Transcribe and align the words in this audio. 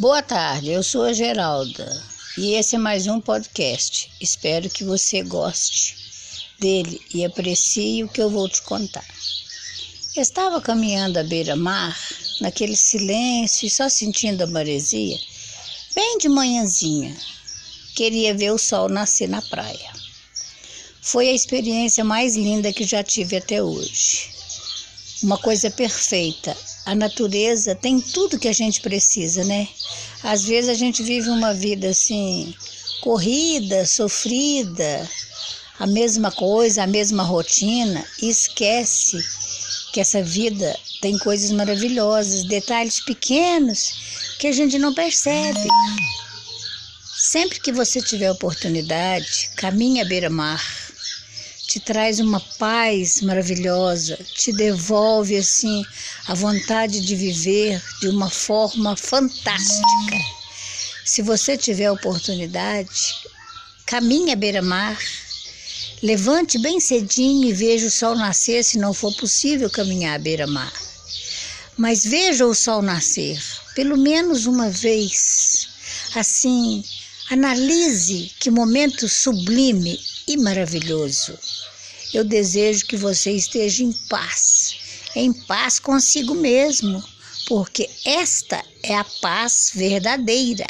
Boa 0.00 0.22
tarde, 0.22 0.70
eu 0.70 0.80
sou 0.80 1.02
a 1.02 1.12
Geralda 1.12 2.04
e 2.36 2.54
esse 2.54 2.76
é 2.76 2.78
mais 2.78 3.08
um 3.08 3.20
podcast. 3.20 4.08
Espero 4.20 4.70
que 4.70 4.84
você 4.84 5.24
goste 5.24 5.96
dele 6.60 7.02
e 7.12 7.24
aprecie 7.24 8.04
o 8.04 8.08
que 8.08 8.22
eu 8.22 8.30
vou 8.30 8.48
te 8.48 8.62
contar. 8.62 9.04
Estava 10.16 10.60
caminhando 10.60 11.18
à 11.18 11.24
beira-mar, 11.24 11.98
naquele 12.40 12.76
silêncio 12.76 13.66
e 13.66 13.70
só 13.70 13.88
sentindo 13.88 14.42
a 14.42 14.46
maresia, 14.46 15.18
bem 15.96 16.18
de 16.18 16.28
manhãzinha. 16.28 17.16
Queria 17.96 18.32
ver 18.34 18.52
o 18.52 18.58
sol 18.58 18.88
nascer 18.88 19.28
na 19.28 19.42
praia. 19.42 19.92
Foi 21.02 21.28
a 21.28 21.34
experiência 21.34 22.04
mais 22.04 22.36
linda 22.36 22.72
que 22.72 22.84
já 22.84 23.02
tive 23.02 23.38
até 23.38 23.60
hoje. 23.60 24.30
Uma 25.24 25.38
coisa 25.38 25.68
perfeita, 25.72 26.56
a 26.88 26.94
natureza 26.94 27.74
tem 27.74 28.00
tudo 28.00 28.38
que 28.38 28.48
a 28.48 28.52
gente 28.52 28.80
precisa, 28.80 29.44
né? 29.44 29.68
Às 30.22 30.46
vezes 30.46 30.70
a 30.70 30.74
gente 30.74 31.02
vive 31.02 31.28
uma 31.28 31.52
vida 31.52 31.90
assim, 31.90 32.54
corrida, 33.02 33.84
sofrida, 33.84 35.06
a 35.78 35.86
mesma 35.86 36.32
coisa, 36.32 36.84
a 36.84 36.86
mesma 36.86 37.22
rotina, 37.22 38.02
e 38.22 38.30
esquece 38.30 39.18
que 39.92 40.00
essa 40.00 40.22
vida 40.22 40.74
tem 41.02 41.18
coisas 41.18 41.50
maravilhosas, 41.50 42.44
detalhes 42.44 43.04
pequenos 43.04 44.36
que 44.38 44.46
a 44.46 44.52
gente 44.52 44.78
não 44.78 44.94
percebe. 44.94 45.68
Sempre 47.18 47.60
que 47.60 47.70
você 47.70 48.00
tiver 48.00 48.30
oportunidade, 48.30 49.50
caminhe 49.56 50.00
à 50.00 50.06
beira-mar 50.06 50.87
te 51.68 51.78
traz 51.78 52.18
uma 52.18 52.40
paz 52.40 53.20
maravilhosa, 53.20 54.18
te 54.34 54.50
devolve 54.54 55.36
assim 55.36 55.84
a 56.26 56.32
vontade 56.32 56.98
de 56.98 57.14
viver 57.14 57.78
de 58.00 58.08
uma 58.08 58.30
forma 58.30 58.96
fantástica. 58.96 60.16
Se 61.04 61.20
você 61.20 61.58
tiver 61.58 61.90
oportunidade, 61.90 63.14
caminhe 63.84 64.32
à 64.32 64.36
beira-mar, 64.36 64.98
levante 66.02 66.58
bem 66.58 66.80
cedinho 66.80 67.50
e 67.50 67.52
veja 67.52 67.88
o 67.88 67.90
sol 67.90 68.16
nascer, 68.16 68.64
se 68.64 68.78
não 68.78 68.94
for 68.94 69.14
possível 69.16 69.68
caminhar 69.68 70.14
à 70.14 70.18
beira-mar. 70.18 70.72
Mas 71.76 72.02
veja 72.02 72.46
o 72.46 72.54
sol 72.54 72.80
nascer, 72.80 73.38
pelo 73.74 73.98
menos 73.98 74.46
uma 74.46 74.70
vez. 74.70 75.68
Assim, 76.14 76.82
analise 77.28 78.32
que 78.40 78.50
momento 78.50 79.06
sublime 79.06 80.00
e 80.28 80.36
maravilhoso. 80.36 81.38
Eu 82.12 82.22
desejo 82.22 82.86
que 82.86 82.96
você 82.96 83.32
esteja 83.32 83.82
em 83.82 83.92
paz, 84.08 84.76
em 85.16 85.32
paz 85.32 85.78
consigo 85.78 86.34
mesmo, 86.34 87.02
porque 87.48 87.88
esta 88.04 88.62
é 88.82 88.94
a 88.94 89.04
paz 89.04 89.72
verdadeira. 89.74 90.66